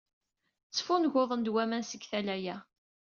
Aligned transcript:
Ttfunguḍen-d 0.67 1.47
waman 1.53 1.83
seg 1.85 2.01
tala-a. 2.09 2.55